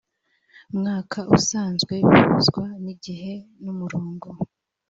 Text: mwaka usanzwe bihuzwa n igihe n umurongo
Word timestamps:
mwaka 0.77 1.19
usanzwe 1.37 1.93
bihuzwa 2.09 2.63
n 2.83 2.85
igihe 2.93 3.33
n 3.63 3.65
umurongo 3.73 4.27